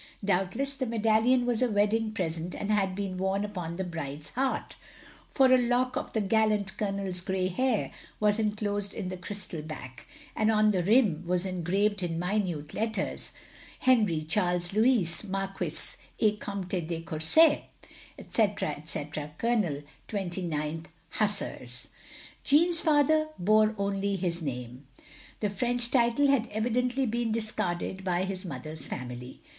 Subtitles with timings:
[0.25, 4.75] Doubtless the medallion was a wedding present and had been worn upon the bride's heart;
[5.27, 10.07] for a lock of the gallant Colonel's grey hair was enclosed in the crystal back,
[10.35, 13.31] and on the rim was engraved in minute letters,
[13.81, 17.65] "Henri Charles Loxiis, Marquis et Comte de Courset,
[18.17, 19.83] etc, etc., Col.
[20.09, 21.89] 29th Hussars."
[22.43, 24.87] Jeanne's father's bore only his name.
[25.41, 29.41] The French title had evidently been discarded by his mother's family.